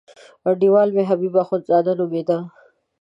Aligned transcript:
انډیوال 0.49 0.89
مې 0.95 1.03
حبیب 1.09 1.33
اخندزاده 1.43 1.93
نومېده. 1.99 2.37